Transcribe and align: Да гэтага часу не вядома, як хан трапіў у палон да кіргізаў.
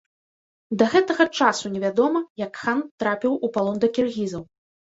Да 0.81 0.87
гэтага 0.93 1.27
часу 1.41 1.71
не 1.75 1.83
вядома, 1.85 2.19
як 2.47 2.57
хан 2.65 2.81
трапіў 3.05 3.39
у 3.49 3.55
палон 3.59 3.77
да 3.85 3.95
кіргізаў. 4.01 4.43